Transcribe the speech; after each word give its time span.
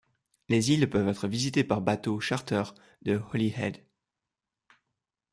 Les 0.49 0.71
îles 0.71 0.89
peuvent 0.89 1.09
être 1.09 1.27
visités 1.27 1.63
par 1.63 1.79
bateau 1.79 2.19
charter 2.19 2.63
de 3.03 3.21
Holyhead. 3.35 3.85